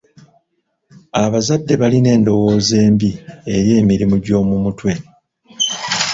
Abazadde 1.23 1.73
balina 1.81 2.09
endowooza 2.17 2.75
embi 2.87 3.09
eri 3.55 3.71
emirimu 3.81 4.15
gy'omu 4.23 4.55
mutwe. 4.65 4.93